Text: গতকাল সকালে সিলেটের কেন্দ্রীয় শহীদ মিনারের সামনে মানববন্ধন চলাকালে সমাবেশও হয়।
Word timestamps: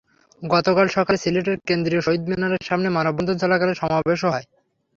গতকাল 0.43 0.87
সকালে 0.95 1.17
সিলেটের 1.17 1.57
কেন্দ্রীয় 1.67 2.01
শহীদ 2.03 2.23
মিনারের 2.29 2.67
সামনে 2.69 2.89
মানববন্ধন 2.91 3.35
চলাকালে 3.43 3.73
সমাবেশও 3.81 4.33
হয়। 4.33 4.45